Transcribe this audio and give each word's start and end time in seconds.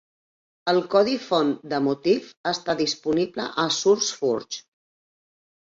El 0.71 0.79
codi 0.93 1.13
font 1.25 1.51
de 1.75 1.79
Motif 1.89 2.31
està 2.53 2.77
disponible 2.81 3.47
a 3.65 3.67
SourceForge. 3.77 4.65